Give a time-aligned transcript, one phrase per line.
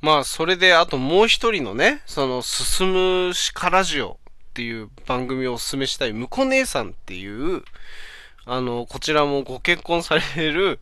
[0.00, 7.62] まあ、それで、あともう一人のね、その、進むしかラジオっていう番組をお勧めしたい、むこ姉さんっていう、
[8.44, 10.78] あの、こちらもご結婚される、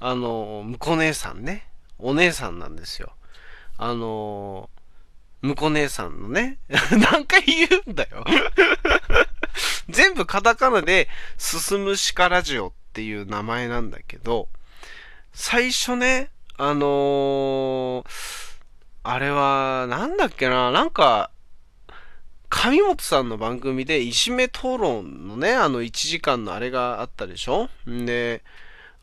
[0.00, 1.66] あの、むこ姉さんね、
[1.98, 3.12] お姉さんなんですよ。
[3.78, 4.68] あの、
[5.40, 6.58] むこ姉さんのね、
[7.10, 8.24] 何回言うんだよ
[9.88, 11.08] 全部カタカナで、
[11.38, 14.48] 進むしかラジオっていう名前なんだけど、
[15.32, 18.47] 最初ね、あのー、
[19.10, 21.30] あれは、なんだっけな、なんか、
[22.50, 27.70] 上本さんの番組で、いじめ討論のね、あの1時間のあれがあったでしょ？
[27.88, 28.44] んで、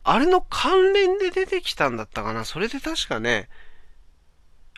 [0.04, 2.44] あれの関連で出てきたんだったかな。
[2.44, 3.48] それで確かね、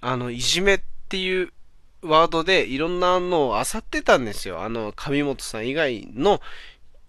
[0.01, 0.81] あの、いじめっ
[1.11, 1.53] ていう
[2.01, 4.63] ワードでいろんなのを漁ってたんですよ。
[4.63, 6.41] あの、上本さん以外の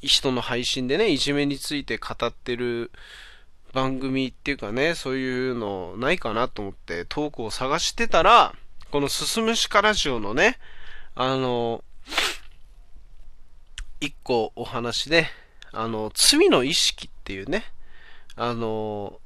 [0.02, 2.91] 人の配信でね、いじめについて語ってる
[3.73, 8.55] 番組っていうかね、そういうのないかなと思ってトークを探してたら、
[8.92, 10.58] この進むしかラジオのね、
[11.16, 11.84] あの、
[14.02, 15.28] 一個お話で、
[15.72, 17.66] あの、罪の意識っていうね、
[18.36, 19.20] あの、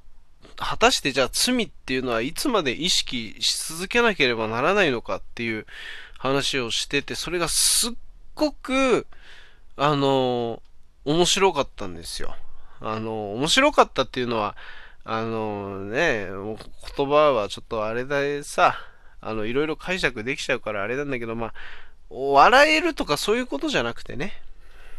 [0.57, 5.65] 果たしてじゃあ罪っていうのはいつまで意識し続けなければならないのかっていう
[6.17, 7.91] 話をしてて、それがすっ
[8.35, 9.07] ごく、
[9.77, 10.61] あの、
[11.05, 12.35] 面白かったんですよ。
[12.83, 14.55] あの、面白かったっていうのは、
[15.05, 16.27] あのね、
[16.97, 18.75] 言葉はちょっとあれださ、
[19.21, 21.53] あの、いろいろ解釈できちゃうからあれなんだけど、まあ、
[22.09, 24.33] 笑えるとかそういうことじゃなくてね。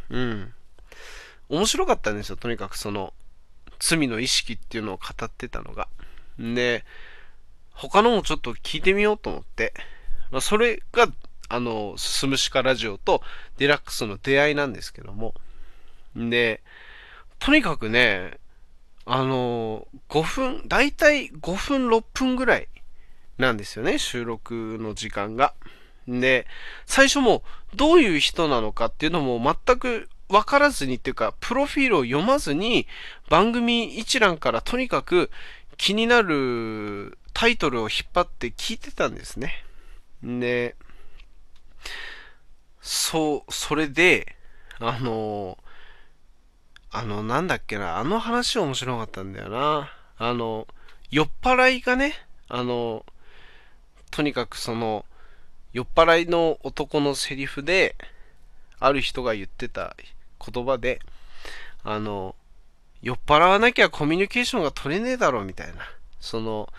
[0.08, 0.54] うん。
[1.50, 3.12] 面白かったんですよ、とにかくその、
[3.78, 5.88] 罪の意識っていうのを語ってたのが。
[6.40, 6.84] んで、
[7.72, 9.74] 他のもちょっと聞いてみようと思って、
[10.30, 11.08] まあ、それが、
[11.50, 13.22] あの、進むしかラジオと
[13.58, 15.34] デラックスの出会いなんですけども。
[16.16, 16.62] で、
[17.44, 18.38] とにかくね、
[19.04, 22.68] あの、5分、だいたい5分、6分ぐらい
[23.36, 25.52] なんですよね、収録の時間が。
[26.08, 26.46] で、
[26.86, 27.42] 最初も
[27.74, 32.86] どういう人なのかっていうのも全くわからずにっていうか、プロフィールを読まずに、
[33.28, 35.30] 番組一覧からとにかく
[35.76, 39.62] 気になるタイトルを引っ張って聞いてたんですね。
[40.22, 40.76] で、
[42.80, 44.34] そう、それで、
[44.78, 45.58] あの、
[46.96, 49.90] あの、なんだっけな、あの話面白かったんだよな。
[50.16, 50.68] あの、
[51.10, 52.14] 酔っ払いがね、
[52.48, 53.04] あの、
[54.12, 55.04] とにかくその、
[55.72, 57.96] 酔っ払いの男のセリフで、
[58.78, 59.96] ある人が言ってた
[60.38, 61.00] 言葉で、
[61.82, 62.36] あの、
[63.02, 65.74] 酔っ払わなきゃコミュニケーションが取れねえだろみたいな。
[66.20, 66.72] その、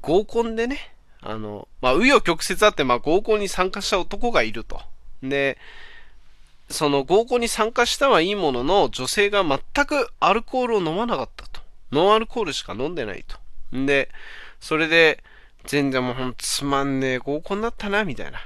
[0.00, 0.92] 合コンでね、
[1.22, 4.80] あの、まあ、紆余曲折あって、まあ、合コンに参加した男がいると。
[5.22, 5.58] で、
[6.70, 11.60] その合コンに参加したはいいものの、女性が全くアルコールを飲まなかったと。
[11.90, 13.38] ノンアルコールしか飲んでないと。
[13.76, 14.08] んで、
[14.60, 15.22] それで、
[15.66, 18.38] 全然もうほんつまんねえ合コンだったな、みたいな。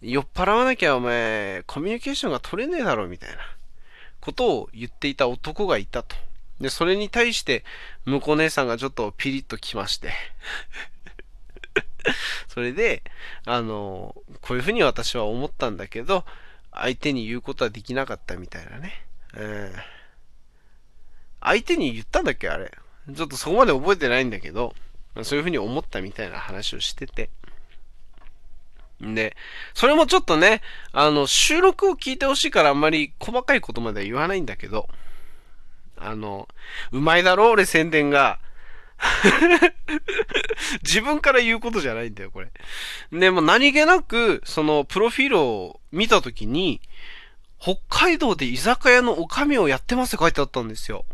[0.00, 3.38] 酔っ払わなきゃお前、コミュニケーションが取れねえだろ、みたいな。
[4.20, 6.16] ことを言っていた男がいたと。
[6.60, 7.64] で、それに対して、
[8.04, 10.12] 向こう姉さんがちょっとピリッときまして
[12.48, 13.02] それで、
[13.44, 16.24] あの、こういうふうに私は思ったんだけど、
[16.76, 19.04] 相手に言うことはできなかったみたいなね。
[19.36, 19.72] うん。
[21.40, 22.70] 相手に言ったんだっけあれ。
[23.14, 24.74] ちょっとそこまで覚えてないんだけど、
[25.22, 27.30] そういうふうに思ったみたいな話をしてて。
[29.00, 29.36] で、
[29.74, 34.88] それもちょっとね、あの、収録を聞いてほしいからあんまり細かいことまでは言わないんだけど、
[35.96, 36.48] あの、
[36.92, 38.38] うまいだろ、俺宣伝が。
[40.82, 42.50] 自分から言うことじゃないんだよ、これ。
[43.12, 46.80] でも何気なく、その、プロフィールを見たときに、
[47.58, 51.04] 北海道で居酒屋のおかみをやってますって書いてあったんですよ。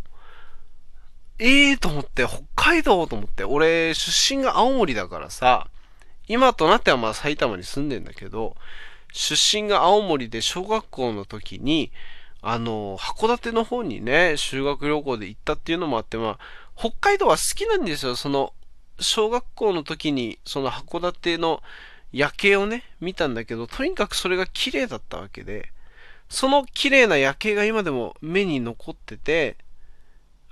[1.38, 5.68] ええー、と思って、北海道と思って、俺、出身が青森だからさ、
[6.28, 8.56] 今となってはまあ埼玉に住んでんだけど、
[9.12, 11.92] 出身が青森で小学校の時に、
[12.42, 16.38] あの、函館の方にね、修学旅行で行ったっていうのもあって、まあ、
[16.76, 18.16] 北海道は好きなんですよ。
[18.16, 18.52] その、
[19.00, 21.62] 小学校の時に、その函館の
[22.12, 25.70] 夜景をね、見たんだけど、とにかくそれが綺麗だったわけで、
[26.28, 29.56] その綺麗な夜景が今でも目に残ってて、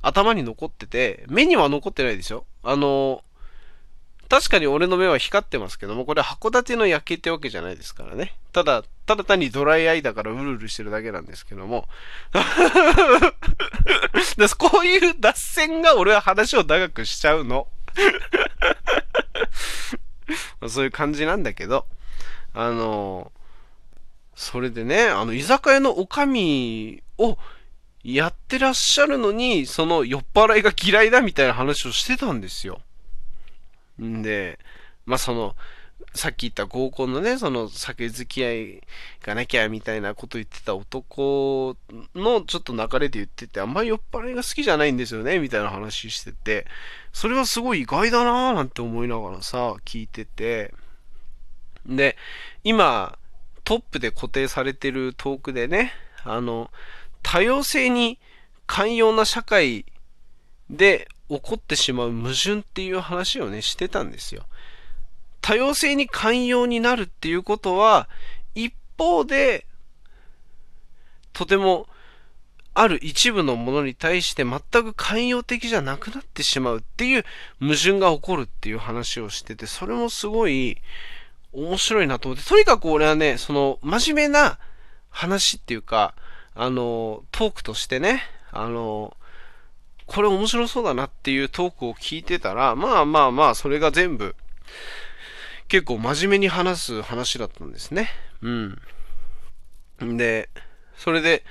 [0.03, 2.45] 頭に残ってて、目には残ってないでしょ。
[2.63, 3.23] あの、
[4.31, 8.37] 確かに俺の目は光ってますけども、これ函館の夜景ってわけじゃないですからね。
[8.53, 11.89] ただ、ただ単にドライアイだからうるうるしてるだけなんですけども。
[14.57, 17.67] こういう脱線が俺は話を長くしちゃうの。
[20.69, 21.87] そういう感じなんだけど、
[22.55, 23.33] あの、
[24.37, 27.37] それでね、あの、居酒屋のおかみを
[28.05, 32.81] やってらっしゃるのに、その酔っ払いが嫌いだみたいな話をしてたんですよ。
[34.03, 34.59] んで、
[35.07, 35.57] まあその、
[36.15, 38.83] さっき言った合コンのね、その酒付き合い
[39.23, 41.77] がなきゃみたいなこと言ってた男
[42.17, 46.67] のちょっと流れで言ってて、あんまり酔っ払いが好きじゃないんですよね、みたいな話してて、
[47.13, 50.75] それはすごい意外だなぁなんて思いながらさ、聞いてて、
[51.87, 52.17] で、
[52.65, 53.17] 今、
[53.65, 55.93] トップで固定されてるトークでね、
[56.25, 56.71] あの、
[57.23, 58.19] 多様性に
[58.67, 59.85] 寛容な社会
[60.69, 64.45] で起こってしまう矛盾っていう話をね、してたんですよ。
[65.41, 68.09] 多様性に寛容になるっていうことは、
[68.55, 69.67] 一方で、
[71.33, 71.87] とても、
[72.75, 77.25] ある一部のものに対して全く寛容的じゃなくなってしまうっていう
[77.61, 80.79] 矛盾が起こるっていう話をしてて、それもすごい
[81.53, 84.59] 面白いなと思って、とにかく俺はね、その真面目な
[85.11, 86.15] 話っていうか、
[86.55, 88.23] あの、トークとしてね、
[88.53, 89.17] あの、
[90.11, 94.35] これ面白そうだなっていうトークを聞いてたら、まあまあまあ、それが全部、
[95.69, 98.09] 結構真面目に話す話だったんですね。
[98.43, 100.17] うん。
[100.17, 100.49] で、
[100.97, 101.45] それで、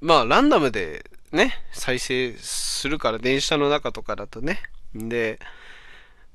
[0.00, 4.62] まあ、ランダムでね、再生するから、電車の中とかだとね。
[4.94, 5.40] で、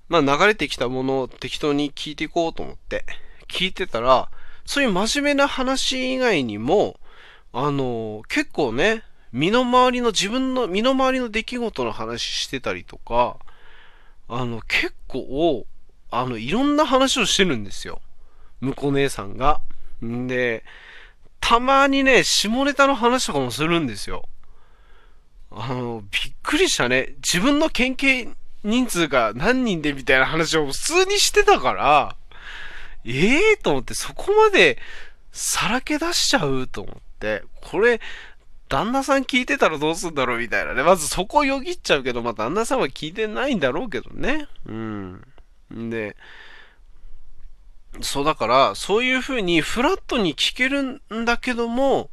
[0.09, 3.05] まあ、流れてきたものを適当に聞いていこうと思って、
[3.47, 4.29] 聞いてたら、
[4.65, 6.99] そういう真面目な話以外にも、
[7.53, 9.03] あの、結構ね、
[9.35, 13.35] 身の回りの、自分の身の回りの出来事の話してたりとか、
[14.29, 15.67] あの、結構、
[16.09, 17.99] あの、いろんな話をしてるんですよ。
[18.61, 19.59] 向こう姉さんが。
[20.03, 20.63] んで、
[21.41, 24.23] たまにね、下ネタの話とかもするんですよ。
[25.51, 27.15] あの、びっくりしたね。
[27.17, 28.29] 自分の県警
[28.63, 32.15] 人数が何人でみたいな話を普通にしてたから、
[33.03, 34.77] ええー、と思って、そこまで
[35.33, 37.99] さらけ出しちゃうと思って、これ、
[38.67, 40.83] 旦那さん聞いてたらどうすんだろうみたいなね。
[40.83, 44.47] まずそこをよぎっちゃうけど、まあ旦那さんは聞いてないんだろうけどね。
[44.65, 45.21] うん。
[45.71, 46.15] で、
[48.01, 52.09] そうだから、そういう風にフラットに聞けるんだけども、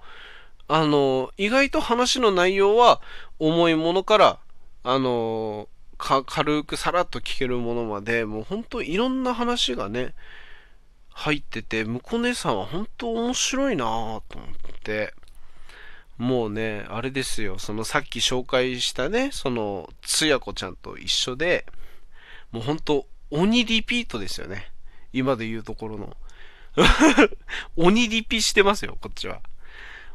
[0.69, 3.01] あの、意外と話の内容は
[3.39, 4.39] 重いものから、
[4.85, 10.15] あの、軽くさらっと聞けるものまで、もう本当いろんな話がね、
[11.11, 14.49] 入ってて、向こう姉さんは本当面白いなぁと思っ
[14.83, 15.15] て、
[16.23, 21.67] もうね、あれですよ、そのさっき紹介したね、その、つやこちゃんと一緒で、
[22.53, 24.71] もう本当鬼リピートですよね。
[25.13, 26.17] 今で言うところの。
[27.75, 29.41] 鬼リピしてますよ、こっちは。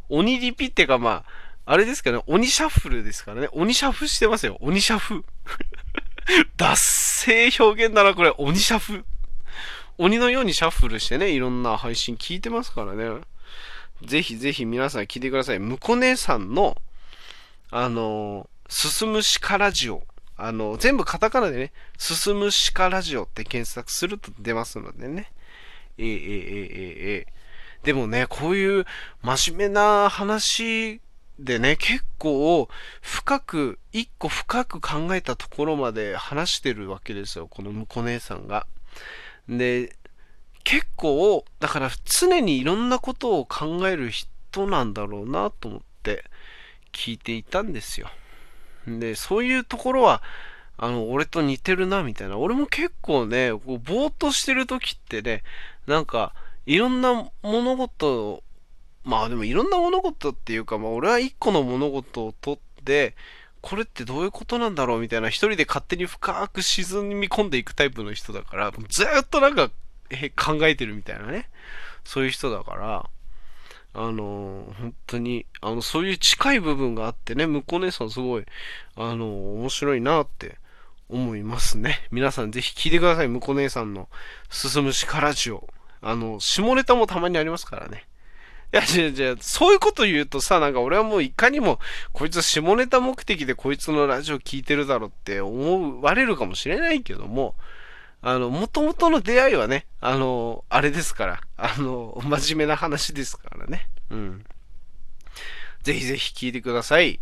[0.07, 1.25] 鬼リピってかま
[1.65, 3.50] あ、あれですかね、鬼シャッフルですからね。
[3.51, 4.56] 鬼シャフしてますよ。
[4.62, 5.25] 鬼シャフ。
[6.56, 8.33] 脱性表現だな、これ。
[8.38, 9.04] 鬼シャフ。
[9.98, 13.21] 鬼のようにシャッフルしてね、いろんな配信聞いてますからね。
[14.04, 15.60] ぜひぜひ皆さん聞いてください。
[15.60, 16.78] むこ姉さんの、
[17.72, 20.04] あの、進むしかラジオ
[20.38, 25.32] あの、全部カタカナでね、進む鹿ラジオって検索すると出ますのでね。
[25.98, 28.86] えー、えー、えー、えー、でもね、こういう
[29.24, 31.02] 真面目な話
[31.40, 32.70] でね、結構
[33.02, 38.68] 深く、一個深く考えたところまで話してるわけですよ、この婿姉さんが。
[39.50, 39.96] で、
[40.68, 46.25] 結構、だから常にいろんなことを考える人なんだろうなと思って
[46.92, 48.10] 聞いていたんですよ。
[48.86, 50.22] で、そういうところは、
[50.78, 52.38] あの、俺と似てるな、みたいな。
[52.38, 55.44] 俺も結構ね、こうぼーっとしてる時ってね、
[55.86, 56.33] なんか、
[56.66, 58.44] いろんな物事
[59.06, 63.16] まあでもいろんな物事っていうか、まあ俺は一個の物事を取って、
[63.62, 69.71] これってどういうことなんだろうみたいな、一人で勝手に深く沈み込んでいくタイプの人だから、ずっとなんか、
[70.35, 71.49] 考えてるみたいなね。
[72.04, 73.09] そういう人だから、
[73.94, 78.45] あの、本当に、あの、そういう近い部分があってね、向こう姉さんすごい、
[78.95, 80.57] あの、面白いなって
[81.09, 82.07] 思いますね。
[82.11, 84.07] 皆さんぜひ聞いてください、向こう姉さんの
[84.49, 85.68] 進むしからじを。
[86.02, 88.06] あの、下ネタもたまにありますからね。
[88.73, 91.80] いや、じゃじゃそういうこと言うとさ、なんか俺はもういかにも、
[92.11, 97.56] こいつ下ネタ目的でこいつのラジオ聞いてるだろうって思われるかもしれないけども、
[98.21, 103.90] あの、もともとの出会いはね、あの、あれですから、あの、真面目な話ですからね。
[104.09, 104.45] うん。
[105.83, 107.19] ぜひぜひ聞いてください。